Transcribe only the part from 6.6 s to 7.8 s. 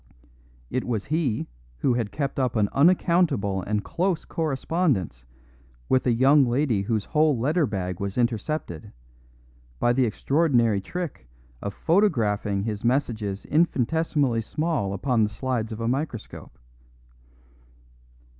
whose whole letter